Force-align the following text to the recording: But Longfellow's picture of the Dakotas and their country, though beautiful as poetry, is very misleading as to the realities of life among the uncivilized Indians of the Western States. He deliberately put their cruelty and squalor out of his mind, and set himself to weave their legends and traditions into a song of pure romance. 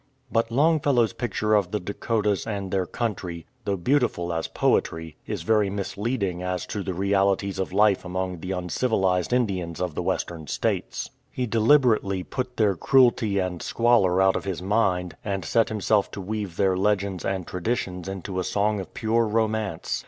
But 0.31 0.49
Longfellow's 0.51 1.13
picture 1.13 1.53
of 1.53 1.69
the 1.69 1.79
Dakotas 1.79 2.47
and 2.47 2.71
their 2.71 2.87
country, 2.87 3.45
though 3.65 3.75
beautiful 3.75 4.33
as 4.33 4.47
poetry, 4.47 5.15
is 5.27 5.43
very 5.43 5.69
misleading 5.69 6.41
as 6.41 6.65
to 6.73 6.81
the 6.81 6.95
realities 6.95 7.59
of 7.59 7.71
life 7.71 8.03
among 8.03 8.39
the 8.39 8.51
uncivilized 8.51 9.31
Indians 9.31 9.79
of 9.79 9.93
the 9.93 10.01
Western 10.01 10.47
States. 10.47 11.11
He 11.29 11.45
deliberately 11.45 12.23
put 12.23 12.57
their 12.57 12.75
cruelty 12.75 13.37
and 13.37 13.61
squalor 13.61 14.19
out 14.23 14.35
of 14.35 14.45
his 14.45 14.59
mind, 14.59 15.17
and 15.23 15.45
set 15.45 15.69
himself 15.69 16.09
to 16.13 16.19
weave 16.19 16.57
their 16.57 16.75
legends 16.75 17.23
and 17.23 17.45
traditions 17.45 18.07
into 18.07 18.39
a 18.39 18.43
song 18.43 18.79
of 18.79 18.95
pure 18.95 19.27
romance. 19.27 19.99